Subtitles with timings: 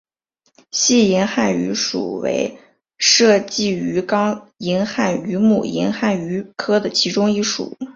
[0.71, 2.57] 细银汉鱼属为
[2.97, 7.77] 辐鳍鱼纲银汉鱼目银汉鱼科的其中一属。